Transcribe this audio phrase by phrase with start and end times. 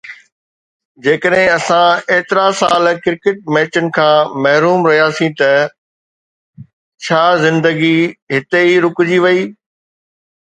[1.07, 5.51] جيڪڏهن اسان ايترا سال ڪرڪيٽ ميچن کان محروم رهياسين ته
[7.05, 7.95] ڇا زندگي
[8.37, 9.45] هتي ئي رڪجي وئي؟